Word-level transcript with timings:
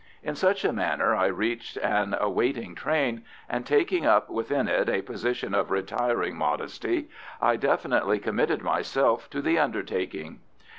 In 0.23 0.33
such 0.33 0.65
a 0.65 0.73
manner 0.73 1.13
I 1.15 1.27
reached 1.27 1.77
an 1.77 2.15
awaiting 2.19 2.73
train, 2.73 3.23
and, 3.47 3.67
taking 3.67 4.03
up 4.03 4.31
within 4.31 4.67
it 4.67 4.89
a 4.89 5.03
position 5.03 5.53
of 5.53 5.69
retiring 5.69 6.35
modesty, 6.35 7.07
I 7.39 7.55
definitely 7.55 8.17
committed 8.17 8.63
myself 8.63 9.29
to 9.29 9.43
the 9.43 9.59
undertaking. 9.59 10.39